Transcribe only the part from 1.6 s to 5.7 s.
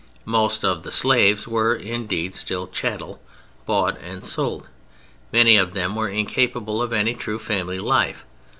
indeed, still chattel, bought and sold; many